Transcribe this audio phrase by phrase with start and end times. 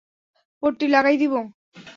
[0.63, 1.39] পট্টি লাগাই দিবো?